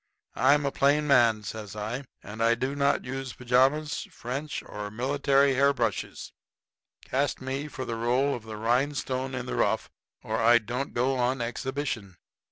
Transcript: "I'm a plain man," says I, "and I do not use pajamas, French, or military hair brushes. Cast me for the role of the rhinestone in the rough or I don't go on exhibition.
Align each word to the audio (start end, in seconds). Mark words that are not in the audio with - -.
"I'm 0.35 0.65
a 0.65 0.71
plain 0.71 1.05
man," 1.05 1.43
says 1.43 1.75
I, 1.75 2.05
"and 2.23 2.41
I 2.41 2.55
do 2.55 2.75
not 2.75 3.05
use 3.05 3.33
pajamas, 3.33 4.07
French, 4.09 4.63
or 4.65 4.89
military 4.89 5.53
hair 5.53 5.73
brushes. 5.73 6.33
Cast 7.05 7.39
me 7.39 7.67
for 7.67 7.85
the 7.85 7.95
role 7.95 8.33
of 8.33 8.41
the 8.41 8.57
rhinestone 8.57 9.35
in 9.35 9.45
the 9.45 9.53
rough 9.53 9.91
or 10.23 10.37
I 10.37 10.57
don't 10.57 10.95
go 10.95 11.17
on 11.19 11.39
exhibition. 11.39 12.17